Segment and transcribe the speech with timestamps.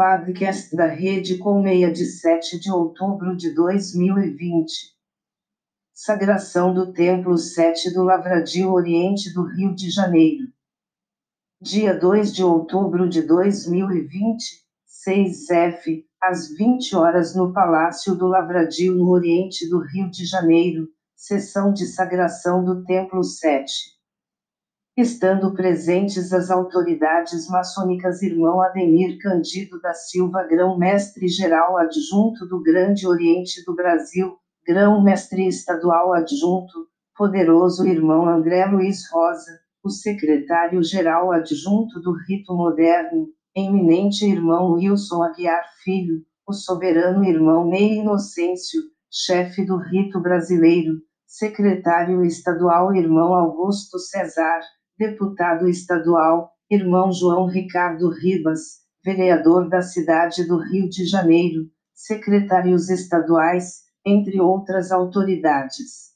[0.00, 4.96] Podcast da Rede Colmeia de 7 de outubro de 2020.
[5.92, 10.48] Sagração do Templo 7 do Lavradio Oriente do Rio de Janeiro.
[11.60, 14.64] Dia 2 de outubro de 2020,
[15.06, 21.74] 6F, às 20 horas no Palácio do Lavradio no Oriente do Rio de Janeiro, sessão
[21.74, 23.99] de sagração do Templo 7
[25.00, 33.06] estando presentes as autoridades maçônicas irmão Ademir Candido da Silva grão-mestre geral adjunto do Grande
[33.06, 42.12] Oriente do Brasil, grão-mestre estadual adjunto, poderoso irmão André Luiz Rosa, o secretário-geral adjunto do
[42.12, 50.20] Rito Moderno, eminente irmão Wilson Aguiar Filho, o soberano irmão Ney Inocêncio, chefe do Rito
[50.20, 54.60] Brasileiro, secretário estadual irmão Augusto Cesar,
[55.00, 63.84] deputado estadual, irmão João Ricardo Ribas, vereador da cidade do Rio de Janeiro, secretários estaduais,
[64.04, 66.10] entre outras autoridades.